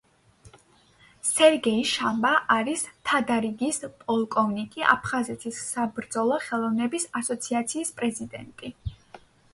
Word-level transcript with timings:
სერგეი 1.31 1.83
შამბა 1.89 2.31
არის 2.55 2.85
თადარიგის 3.09 3.79
პოლკოვნიკი, 4.05 4.87
აფხაზეთის 4.95 5.61
საბრძოლო 5.69 6.41
ხელოვნების 6.47 7.07
ასოციაციის 7.21 7.97
პრეზიდენტი. 8.01 8.75